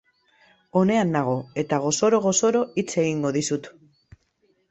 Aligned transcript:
Onean 0.79 1.11
nago, 1.15 1.35
eta 1.63 1.77
gozoro-gozoro 1.83 2.63
hitz 2.81 2.87
egingo 3.03 3.35
dizut. 3.37 3.69